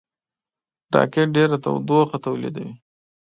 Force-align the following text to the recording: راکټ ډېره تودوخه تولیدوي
راکټ 0.93 1.27
ډېره 1.35 1.57
تودوخه 1.63 2.17
تولیدوي 2.25 2.71